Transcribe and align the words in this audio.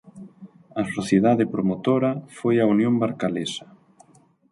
A 0.81 0.83
sociedade 0.95 1.45
promotora 1.53 2.11
foi 2.37 2.55
a 2.59 2.69
Unión 2.75 2.93
Barcalesa. 3.03 3.65